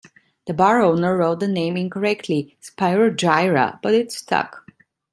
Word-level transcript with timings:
The 0.47 0.53
bar 0.55 0.81
owner 0.81 1.15
wrote 1.15 1.41
the 1.41 1.47
name 1.47 1.77
incorrectly, 1.77 2.57
"Spyro 2.59 3.15
Gyra", 3.15 3.79
but 3.83 3.93
it 3.93 4.11
stuck. 4.11 4.65